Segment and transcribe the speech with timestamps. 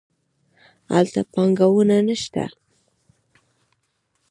[0.93, 2.45] هلته پانګونه نه شته.